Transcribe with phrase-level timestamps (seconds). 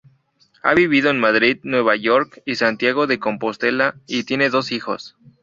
[0.63, 5.15] Ha vivido en Madrid, Nueva York y Santiago de Compostela y tiene dos hijos.